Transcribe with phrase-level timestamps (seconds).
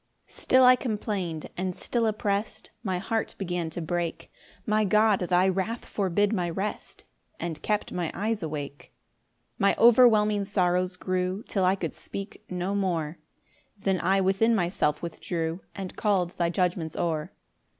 [0.25, 4.31] 3 Still I complain'd, and still opprest, My heart began to break;
[4.65, 7.03] My God, thy wrath forbid my rest,
[7.39, 8.93] And kept my eyes awake.
[9.57, 13.19] 4 My overwhelming sorrows grew Till I could speak no more;
[13.77, 17.31] Then I within myself withdrew, And call'd thy judgments o'er.